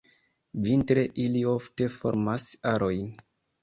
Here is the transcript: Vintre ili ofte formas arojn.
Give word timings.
Vintre 0.67 1.03
ili 1.25 1.45
ofte 1.53 1.91
formas 2.01 2.53
arojn. 2.77 3.19